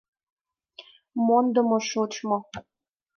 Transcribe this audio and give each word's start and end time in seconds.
Мондымо 1.25 1.77
шочмо 1.89 2.37